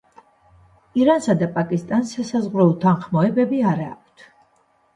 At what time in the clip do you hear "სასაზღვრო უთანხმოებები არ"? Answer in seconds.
2.17-3.87